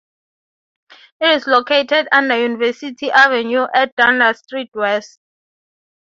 [1.19, 5.19] It is located under University Avenue at Dundas Street West.